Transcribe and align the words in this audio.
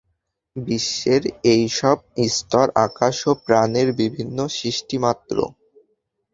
বিশ্বের 0.55 1.23
এইসব 1.53 1.97
স্তর 2.31 2.67
আকাশ 2.87 3.15
ও 3.27 3.41
প্রাণের 3.45 3.87
বিভিন্ন 4.01 4.37
সৃষ্টিমাত্র। 4.57 5.37